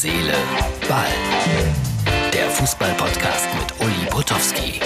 Seele, 0.00 0.32
Ball. 0.88 1.08
Der 2.32 2.48
Fußball-Podcast 2.50 3.48
mit 3.58 3.84
Uli 3.84 4.06
Potowski. 4.08 4.80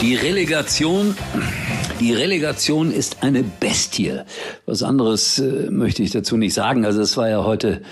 Die 0.00 0.16
Relegation 0.16 1.14
die 2.00 2.12
Relegation 2.12 2.90
ist 2.90 3.22
eine 3.22 3.44
Bestie. 3.44 4.22
Was 4.66 4.82
anderes 4.82 5.38
äh, 5.38 5.70
möchte 5.70 6.02
ich 6.02 6.10
dazu 6.10 6.36
nicht 6.36 6.52
sagen. 6.52 6.84
Also 6.84 7.00
es 7.00 7.16
war 7.16 7.28
ja 7.28 7.44
heute 7.44 7.82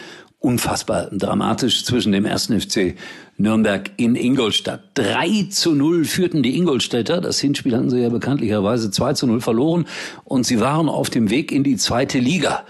unfassbar 0.42 1.08
dramatisch 1.12 1.84
zwischen 1.84 2.12
dem 2.12 2.24
ersten 2.24 2.60
FC 2.60 2.96
Nürnberg 3.36 3.90
in 3.96 4.16
Ingolstadt. 4.16 4.82
3 4.94 5.48
zu 5.50 5.74
0 5.74 6.04
führten 6.04 6.42
die 6.42 6.56
Ingolstädter. 6.56 7.20
Das 7.20 7.40
Hinspiel 7.40 7.76
hatten 7.76 7.90
sie 7.90 8.00
ja 8.00 8.08
bekanntlicherweise 8.08 8.90
2 8.90 9.14
zu 9.14 9.26
0 9.26 9.40
verloren 9.40 9.86
und 10.24 10.44
sie 10.44 10.60
waren 10.60 10.88
auf 10.88 11.10
dem 11.10 11.30
Weg 11.30 11.52
in 11.52 11.62
die 11.62 11.76
zweite 11.76 12.18
Liga. 12.18 12.64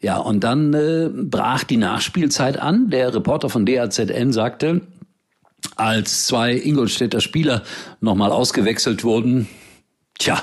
Ja, 0.00 0.16
und 0.16 0.42
dann 0.42 0.72
äh, 0.72 1.10
brach 1.12 1.64
die 1.64 1.76
Nachspielzeit 1.76 2.58
an. 2.58 2.88
Der 2.88 3.14
Reporter 3.14 3.50
von 3.50 3.66
DAZN 3.66 4.32
sagte, 4.32 4.80
als 5.76 6.26
zwei 6.26 6.54
Ingolstädter 6.54 7.20
Spieler 7.20 7.62
nochmal 8.00 8.32
ausgewechselt 8.32 9.04
wurden, 9.04 9.46
tja, 10.18 10.42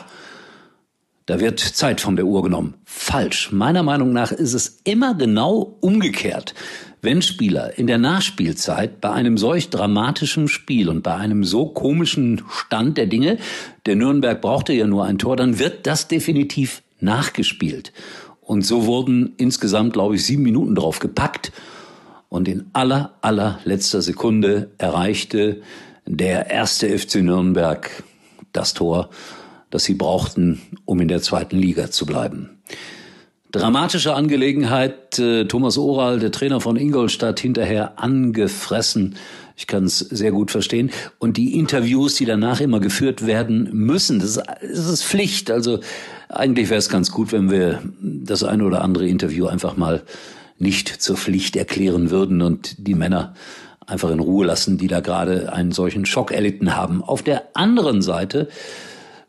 da 1.28 1.42
wird 1.42 1.60
Zeit 1.60 2.00
von 2.02 2.16
der 2.16 2.26
Uhr 2.26 2.42
genommen. 2.42 2.76
Falsch. 2.86 3.52
Meiner 3.52 3.84
Meinung 3.84 4.14
nach 4.14 4.32
ist 4.32 4.54
es 4.54 4.80
immer 4.86 5.14
genau 5.14 5.78
umgekehrt. 5.82 6.56
Wenn 7.02 7.22
Spieler 7.22 7.78
in 7.78 7.86
der 7.86 7.98
Nachspielzeit 7.98 9.02
bei 9.02 9.12
einem 9.12 9.38
solch 9.38 9.70
dramatischen 9.70 10.48
Spiel 10.48 10.88
und 10.90 11.04
bei 11.04 11.16
einem 11.16 11.44
so 11.44 11.68
komischen 11.68 12.44
Stand 12.50 12.98
der 12.98 13.08
Dinge, 13.08 13.38
der 13.86 13.98
Nürnberg 13.98 14.42
brauchte 14.42 14.72
ja 14.72 14.88
nur 14.88 15.04
ein 15.04 15.20
Tor, 15.20 15.36
dann 15.36 15.60
wird 15.60 15.86
das 15.86 16.08
definitiv 16.08 16.82
nachgespielt. 17.02 17.92
Und 18.40 18.66
so 18.66 18.86
wurden 18.86 19.34
insgesamt, 19.36 19.92
glaube 19.94 20.16
ich, 20.16 20.26
sieben 20.26 20.44
Minuten 20.44 20.76
drauf 20.76 21.00
gepackt. 21.00 21.52
Und 22.30 22.48
in 22.48 22.68
aller, 22.72 23.18
aller 23.20 23.60
letzter 23.66 24.02
Sekunde 24.02 24.72
erreichte 24.78 25.62
der 26.06 26.50
erste 26.50 26.98
FC 26.98 27.16
Nürnberg 27.16 28.04
das 28.54 28.74
Tor 28.74 29.10
das 29.70 29.84
sie 29.84 29.94
brauchten, 29.94 30.62
um 30.86 31.00
in 31.02 31.08
der 31.08 31.22
zweiten 31.22 31.58
Liga 31.58 31.92
zu 31.92 32.06
bleiben. 32.06 32.58
Dramatische 33.52 34.14
Angelegenheit. 34.14 35.18
Äh, 35.20 35.46
Thomas 35.46 35.78
Oral, 35.78 36.20
der 36.20 36.32
Trainer 36.32 36.60
von 36.60 36.76
Ingolstadt, 36.76 37.40
hinterher 37.40 37.98
angefressen. 37.98 39.16
Ich 39.56 39.68
kann 39.68 39.86
es 39.86 40.00
sehr 40.00 40.32
gut 40.32 40.52
verstehen. 40.52 40.92
Und 41.18 41.38
die 41.38 41.58
Interviews, 41.58 42.16
die 42.16 42.26
danach 42.26 42.60
immer 42.60 42.80
geführt 42.80 43.26
werden 43.26 43.70
müssen, 43.74 44.20
das, 44.20 44.36
das 44.36 44.88
ist 44.88 45.04
Pflicht. 45.04 45.50
Also 45.50 45.80
eigentlich 46.30 46.70
wäre 46.70 46.78
es 46.78 46.90
ganz 46.90 47.12
gut, 47.12 47.32
wenn 47.32 47.50
wir 47.50 47.82
das 48.02 48.44
eine 48.44 48.66
oder 48.66 48.82
andere 48.82 49.08
Interview 49.08 49.48
einfach 49.48 49.78
mal 49.78 50.04
nicht 50.60 50.90
zur 50.90 51.18
Pflicht 51.18 51.56
erklären 51.56 52.12
würden 52.12 52.42
und 52.42 52.76
die 52.88 52.96
Männer 52.96 53.34
einfach 53.86 54.12
in 54.12 54.20
Ruhe 54.20 54.46
lassen, 54.46 54.78
die 54.78 54.88
da 54.88 55.00
gerade 55.00 55.54
einen 55.54 55.72
solchen 55.72 56.06
Schock 56.06 56.32
erlitten 56.32 56.76
haben. 56.76 57.02
Auf 57.02 57.24
der 57.24 57.44
anderen 57.54 58.02
Seite 58.02 58.50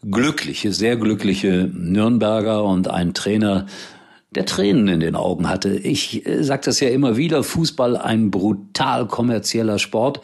glückliche, 0.03 0.73
sehr 0.73 0.97
glückliche 0.97 1.71
Nürnberger 1.73 2.65
und 2.65 2.89
ein 2.89 3.15
Trainer, 3.15 3.67
der 4.31 4.45
Tränen 4.45 4.89
in 4.89 5.01
den 5.01 5.17
Augen 5.17 5.49
hatte. 5.49 5.71
Ich 5.71 6.27
äh, 6.27 6.43
sage 6.43 6.63
das 6.67 6.81
ja 6.81 6.89
immer 6.89 7.17
wieder, 7.17 7.43
Fußball 7.43 7.97
ein 7.97 8.31
brutal 8.31 9.07
kommerzieller 9.07 9.79
Sport, 9.79 10.21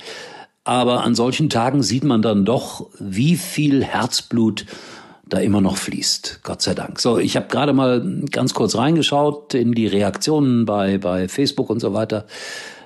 aber 0.64 1.04
an 1.04 1.14
solchen 1.14 1.50
Tagen 1.50 1.82
sieht 1.82 2.04
man 2.04 2.22
dann 2.22 2.44
doch, 2.44 2.90
wie 2.98 3.36
viel 3.36 3.84
Herzblut 3.84 4.66
da 5.26 5.38
immer 5.38 5.60
noch 5.60 5.76
fließt. 5.76 6.40
Gott 6.42 6.62
sei 6.62 6.74
Dank. 6.74 7.00
So, 7.00 7.18
ich 7.18 7.36
habe 7.36 7.48
gerade 7.48 7.72
mal 7.72 8.22
ganz 8.30 8.54
kurz 8.54 8.76
reingeschaut 8.76 9.54
in 9.54 9.72
die 9.72 9.86
Reaktionen 9.86 10.66
bei, 10.66 10.98
bei 10.98 11.28
Facebook 11.28 11.70
und 11.70 11.80
so 11.80 11.94
weiter. 11.94 12.26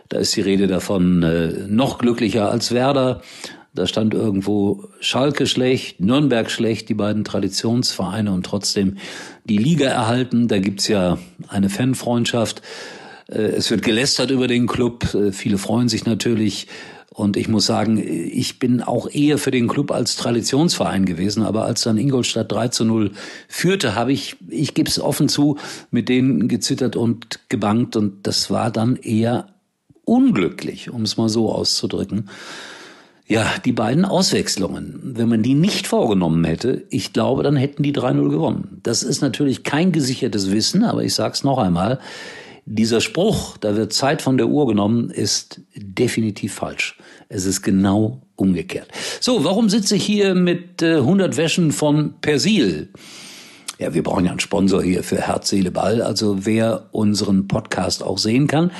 Da 0.08 0.18
ist 0.18 0.34
die 0.36 0.40
Rede 0.40 0.66
davon, 0.66 1.22
äh, 1.22 1.48
noch 1.68 1.98
glücklicher 1.98 2.50
als 2.50 2.72
Werder. 2.72 3.20
Da 3.78 3.86
stand 3.86 4.12
irgendwo 4.12 4.88
Schalke 4.98 5.46
schlecht, 5.46 6.00
Nürnberg 6.00 6.50
schlecht, 6.50 6.88
die 6.88 6.94
beiden 6.94 7.22
Traditionsvereine 7.22 8.32
und 8.32 8.44
trotzdem 8.44 8.96
die 9.44 9.56
Liga 9.56 9.86
erhalten. 9.86 10.48
Da 10.48 10.58
gibt's 10.58 10.88
ja 10.88 11.16
eine 11.46 11.70
Fanfreundschaft. 11.70 12.60
Äh, 13.28 13.38
es 13.38 13.70
wird 13.70 13.82
gelästert 13.82 14.32
über 14.32 14.48
den 14.48 14.66
Club. 14.66 15.14
Äh, 15.14 15.30
viele 15.30 15.58
freuen 15.58 15.88
sich 15.88 16.06
natürlich. 16.06 16.66
Und 17.10 17.36
ich 17.36 17.46
muss 17.46 17.66
sagen, 17.66 17.98
ich 17.98 18.58
bin 18.58 18.82
auch 18.82 19.08
eher 19.08 19.38
für 19.38 19.52
den 19.52 19.68
Club 19.68 19.92
als 19.92 20.16
Traditionsverein 20.16 21.04
gewesen. 21.04 21.44
Aber 21.44 21.64
als 21.64 21.82
dann 21.82 21.98
Ingolstadt 21.98 22.50
3 22.50 22.68
zu 22.68 22.84
0 22.84 23.12
führte, 23.46 23.94
habe 23.94 24.12
ich, 24.12 24.34
ich 24.48 24.74
gebe 24.74 24.90
es 24.90 24.98
offen 24.98 25.28
zu, 25.28 25.56
mit 25.92 26.08
denen 26.08 26.48
gezittert 26.48 26.96
und 26.96 27.38
gebankt. 27.48 27.94
Und 27.94 28.26
das 28.26 28.50
war 28.50 28.72
dann 28.72 28.96
eher 28.96 29.46
unglücklich, 30.04 30.90
um 30.90 31.02
es 31.02 31.16
mal 31.16 31.28
so 31.28 31.52
auszudrücken. 31.52 32.28
Ja, 33.28 33.46
die 33.62 33.72
beiden 33.72 34.06
Auswechslungen, 34.06 35.00
wenn 35.02 35.28
man 35.28 35.42
die 35.42 35.52
nicht 35.52 35.86
vorgenommen 35.86 36.44
hätte, 36.44 36.86
ich 36.88 37.12
glaube, 37.12 37.42
dann 37.42 37.56
hätten 37.56 37.82
die 37.82 37.92
3-0 37.92 38.30
gewonnen. 38.30 38.80
Das 38.82 39.02
ist 39.02 39.20
natürlich 39.20 39.64
kein 39.64 39.92
gesichertes 39.92 40.50
Wissen, 40.50 40.82
aber 40.82 41.04
ich 41.04 41.12
sage 41.12 41.34
es 41.34 41.44
noch 41.44 41.58
einmal, 41.58 42.00
dieser 42.64 43.02
Spruch, 43.02 43.58
da 43.58 43.76
wird 43.76 43.92
Zeit 43.92 44.22
von 44.22 44.38
der 44.38 44.48
Uhr 44.48 44.66
genommen, 44.66 45.10
ist 45.10 45.60
definitiv 45.76 46.54
falsch. 46.54 46.96
Es 47.28 47.44
ist 47.44 47.60
genau 47.60 48.22
umgekehrt. 48.36 48.88
So, 49.20 49.44
warum 49.44 49.68
sitze 49.68 49.96
ich 49.96 50.04
hier 50.04 50.34
mit 50.34 50.80
äh, 50.80 50.96
100 50.96 51.36
Wäschen 51.36 51.70
von 51.72 52.14
Persil? 52.22 52.88
Ja, 53.78 53.94
wir 53.94 54.02
brauchen 54.02 54.24
ja 54.24 54.32
einen 54.32 54.40
Sponsor 54.40 54.82
hier 54.82 55.04
für 55.04 55.18
Herz, 55.18 55.50
Seele, 55.50 55.70
Ball. 55.70 56.02
Also 56.02 56.44
wer 56.44 56.88
unseren 56.90 57.46
Podcast 57.46 58.02
auch 58.02 58.18
sehen 58.18 58.48
kann, 58.48 58.72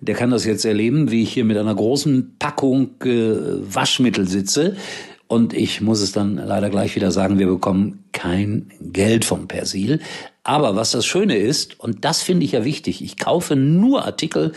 der 0.00 0.14
kann 0.14 0.30
das 0.30 0.44
jetzt 0.44 0.64
erleben, 0.64 1.10
wie 1.10 1.24
ich 1.24 1.32
hier 1.32 1.44
mit 1.44 1.56
einer 1.56 1.74
großen 1.74 2.36
Packung 2.38 2.90
äh, 3.02 3.34
Waschmittel 3.74 4.28
sitze. 4.28 4.76
Und 5.26 5.54
ich 5.54 5.80
muss 5.80 6.00
es 6.00 6.12
dann 6.12 6.36
leider 6.36 6.70
gleich 6.70 6.94
wieder 6.94 7.10
sagen, 7.10 7.40
wir 7.40 7.48
bekommen 7.48 8.04
kein 8.12 8.70
Geld 8.80 9.24
vom 9.24 9.48
Persil. 9.48 10.00
Aber 10.46 10.76
was 10.76 10.90
das 10.90 11.06
Schöne 11.06 11.38
ist, 11.38 11.80
und 11.80 12.04
das 12.04 12.20
finde 12.20 12.44
ich 12.44 12.52
ja 12.52 12.66
wichtig, 12.66 13.02
ich 13.02 13.16
kaufe 13.16 13.56
nur 13.56 14.04
Artikel, 14.04 14.52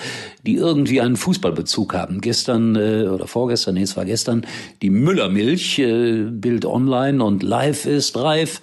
die 0.45 0.55
irgendwie 0.55 0.99
einen 0.99 1.15
Fußballbezug 1.15 1.93
haben. 1.93 2.19
Gestern 2.19 2.75
äh, 2.75 3.07
oder 3.07 3.25
vorgestern, 3.25 3.75
nee, 3.75 3.83
es 3.83 3.95
war 3.95 4.03
gestern, 4.03 4.45
die 4.81 4.89
Müllermilch, 4.89 5.79
äh, 5.79 6.23
Bild 6.29 6.65
online 6.65 7.23
und 7.23 7.41
live 7.41 7.85
ist 7.85 8.17
reif, 8.17 8.61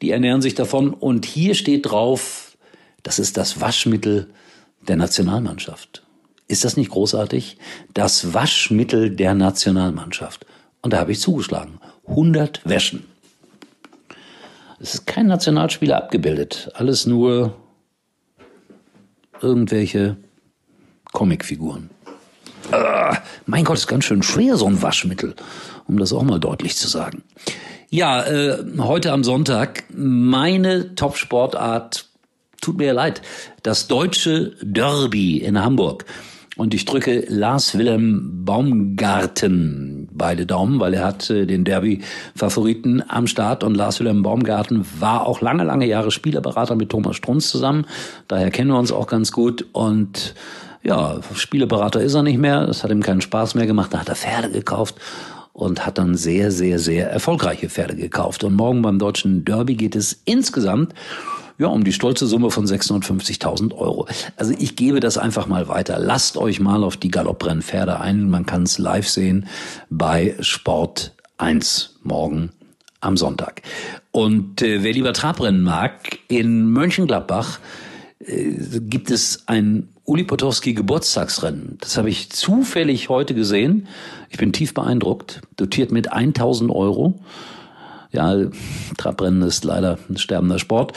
die 0.00 0.10
ernähren 0.12 0.40
sich 0.40 0.54
davon. 0.54 0.94
Und 0.94 1.26
hier 1.26 1.54
steht 1.54 1.90
drauf, 1.90 2.56
das 3.02 3.18
ist 3.18 3.36
das 3.36 3.60
Waschmittel 3.60 4.30
der 4.88 4.96
Nationalmannschaft. 4.96 6.02
Ist 6.48 6.64
das 6.64 6.78
nicht 6.78 6.90
großartig? 6.90 7.58
Das 7.92 8.32
Waschmittel 8.32 9.10
der 9.10 9.34
Nationalmannschaft. 9.34 10.46
Und 10.80 10.94
da 10.94 11.00
habe 11.00 11.12
ich 11.12 11.20
zugeschlagen. 11.20 11.80
100 12.06 12.62
Wäschen. 12.64 13.11
Es 14.82 14.94
ist 14.94 15.06
kein 15.06 15.28
Nationalspieler 15.28 15.96
abgebildet. 15.96 16.68
Alles 16.74 17.06
nur 17.06 17.54
irgendwelche 19.40 20.16
Comicfiguren. 21.12 21.88
Ah, 22.72 23.16
mein 23.46 23.64
Gott, 23.64 23.76
ist 23.76 23.86
ganz 23.86 24.04
schön 24.04 24.24
schwer, 24.24 24.56
so 24.56 24.66
ein 24.66 24.82
Waschmittel, 24.82 25.36
um 25.86 25.98
das 25.98 26.12
auch 26.12 26.24
mal 26.24 26.40
deutlich 26.40 26.76
zu 26.76 26.88
sagen. 26.88 27.22
Ja, 27.90 28.24
äh, 28.24 28.64
heute 28.78 29.12
am 29.12 29.22
Sonntag 29.22 29.84
meine 29.94 30.96
Top-Sportart, 30.96 32.08
tut 32.60 32.78
mir 32.78 32.92
leid, 32.92 33.22
das 33.62 33.86
deutsche 33.86 34.56
Derby 34.62 35.38
in 35.38 35.62
Hamburg. 35.62 36.06
Und 36.56 36.74
ich 36.74 36.84
drücke 36.84 37.24
Lars 37.28 37.78
Wilhelm 37.78 38.44
Baumgarten 38.44 40.08
beide 40.12 40.44
Daumen, 40.44 40.80
weil 40.80 40.92
er 40.92 41.04
hat 41.04 41.30
äh, 41.30 41.46
den 41.46 41.64
Derby-Favoriten 41.64 43.02
am 43.08 43.26
Start 43.26 43.64
und 43.64 43.74
Lars 43.74 44.00
Wilhelm 44.00 44.22
Baumgarten 44.22 44.84
war 45.00 45.26
auch 45.26 45.40
lange, 45.40 45.64
lange 45.64 45.86
Jahre 45.86 46.10
Spielerberater 46.10 46.74
mit 46.74 46.90
Thomas 46.90 47.16
Strunz 47.16 47.48
zusammen. 47.48 47.86
Daher 48.28 48.50
kennen 48.50 48.70
wir 48.70 48.78
uns 48.78 48.92
auch 48.92 49.06
ganz 49.06 49.32
gut 49.32 49.64
und 49.72 50.34
ja, 50.82 51.20
Spieleberater 51.34 52.02
ist 52.02 52.14
er 52.14 52.22
nicht 52.22 52.38
mehr. 52.38 52.66
Das 52.66 52.84
hat 52.84 52.90
ihm 52.90 53.02
keinen 53.02 53.20
Spaß 53.20 53.54
mehr 53.54 53.66
gemacht. 53.66 53.94
Da 53.94 54.00
hat 54.00 54.08
er 54.08 54.16
Pferde 54.16 54.50
gekauft 54.50 54.96
und 55.52 55.86
hat 55.86 55.96
dann 55.96 56.16
sehr, 56.16 56.50
sehr, 56.50 56.78
sehr 56.78 57.10
erfolgreiche 57.10 57.70
Pferde 57.70 57.94
gekauft. 57.94 58.44
Und 58.44 58.54
morgen 58.54 58.82
beim 58.82 58.98
deutschen 58.98 59.44
Derby 59.44 59.74
geht 59.74 59.96
es 59.96 60.20
insgesamt 60.24 60.92
ja, 61.62 61.68
um 61.68 61.84
die 61.84 61.92
stolze 61.92 62.26
Summe 62.26 62.50
von 62.50 62.66
650.000 62.66 63.72
Euro. 63.74 64.06
Also 64.36 64.52
ich 64.58 64.76
gebe 64.76 65.00
das 65.00 65.16
einfach 65.16 65.46
mal 65.46 65.68
weiter. 65.68 65.98
Lasst 65.98 66.36
euch 66.36 66.60
mal 66.60 66.84
auf 66.84 66.96
die 66.96 67.10
Galopprennpferde 67.10 68.00
ein. 68.00 68.28
Man 68.28 68.46
kann 68.46 68.64
es 68.64 68.78
live 68.78 69.08
sehen 69.08 69.46
bei 69.88 70.34
Sport 70.40 71.14
1 71.38 72.00
morgen 72.02 72.50
am 73.00 73.16
Sonntag. 73.16 73.62
Und 74.10 74.60
äh, 74.60 74.82
wer 74.82 74.92
lieber 74.92 75.12
Trabrennen 75.12 75.62
mag, 75.62 76.18
in 76.28 76.66
Mönchengladbach 76.66 77.60
äh, 78.18 78.54
gibt 78.80 79.10
es 79.10 79.44
ein 79.46 79.88
Uli 80.04 80.24
Potowski 80.24 80.74
Geburtstagsrennen. 80.74 81.78
Das 81.80 81.96
habe 81.96 82.10
ich 82.10 82.30
zufällig 82.30 83.08
heute 83.08 83.34
gesehen. 83.34 83.86
Ich 84.30 84.38
bin 84.38 84.52
tief 84.52 84.74
beeindruckt. 84.74 85.42
Dotiert 85.56 85.92
mit 85.92 86.12
1000 86.12 86.72
Euro. 86.72 87.20
Ja, 88.12 88.36
Trabrennen 88.98 89.42
ist 89.42 89.64
leider 89.64 89.98
ein 90.08 90.18
sterbender 90.18 90.58
Sport, 90.58 90.92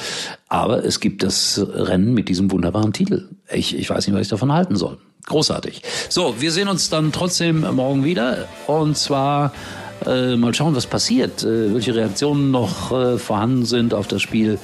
aber 0.50 0.84
es 0.84 1.00
gibt 1.00 1.24
das 1.24 1.66
Rennen 1.74 2.14
mit 2.14 2.28
diesem 2.28 2.52
wunderbaren 2.52 2.92
Titel. 2.92 3.30
Ich, 3.52 3.78
ich 3.78 3.90
weiß 3.90 4.06
nicht, 4.06 4.16
was 4.16 4.24
ich 4.24 4.28
davon 4.28 4.52
halten 4.52 4.76
soll. 4.76 4.98
Großartig. 5.26 5.82
So, 6.10 6.36
wir 6.40 6.52
sehen 6.52 6.68
uns 6.68 6.90
dann 6.90 7.12
trotzdem 7.12 7.62
morgen 7.76 8.04
wieder 8.04 8.48
und 8.68 8.98
zwar 8.98 9.54
äh, 10.06 10.36
mal 10.36 10.54
schauen, 10.54 10.76
was 10.76 10.86
passiert, 10.86 11.44
äh, 11.44 11.74
welche 11.74 11.96
Reaktionen 11.96 12.52
noch 12.52 12.92
äh, 12.92 13.18
vorhanden 13.18 13.66
sind 13.66 13.94
auf 13.94 14.08
das 14.08 14.22
Spiel 14.22 14.60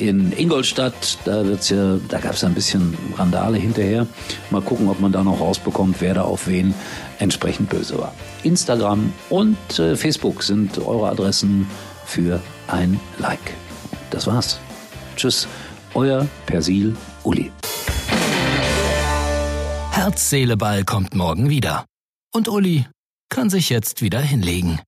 in 0.00 0.32
Ingolstadt. 0.32 1.18
Da 1.24 1.44
wird's 1.44 1.68
ja, 1.68 1.98
da 2.08 2.18
gab 2.18 2.34
es 2.34 2.44
ein 2.44 2.54
bisschen 2.54 2.96
Randale 3.16 3.58
hinterher. 3.58 4.06
Mal 4.50 4.62
gucken, 4.62 4.88
ob 4.88 5.00
man 5.00 5.12
da 5.12 5.22
noch 5.22 5.40
rausbekommt, 5.40 6.00
wer 6.00 6.14
da 6.14 6.22
auf 6.22 6.46
wen 6.46 6.74
entsprechend 7.18 7.68
böse 7.68 7.98
war. 7.98 8.14
Instagram 8.42 9.12
und 9.28 9.78
äh, 9.78 9.96
Facebook 9.96 10.42
sind 10.42 10.78
eure 10.78 11.10
Adressen 11.10 11.66
für 12.06 12.40
ein 12.66 12.98
Like. 13.18 13.54
Das 14.10 14.26
war's. 14.26 14.58
Tschüss, 15.16 15.46
euer 15.94 16.26
Persil 16.46 16.96
Uli. 17.22 17.52
Herz, 19.92 20.30
Seele, 20.30 20.56
Ball 20.56 20.84
kommt 20.84 21.14
morgen 21.14 21.50
wieder. 21.50 21.84
Und 22.32 22.48
Uli 22.48 22.86
kann 23.28 23.50
sich 23.50 23.68
jetzt 23.68 24.02
wieder 24.02 24.20
hinlegen. 24.20 24.80